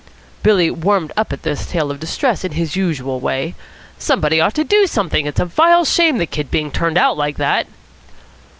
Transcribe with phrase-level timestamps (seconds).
[0.41, 3.53] Billy warmed up at this tale of distress in his usual way.
[3.99, 5.27] "Somebody ought to do something.
[5.27, 7.67] It's a vile shame the kid being turned out like that."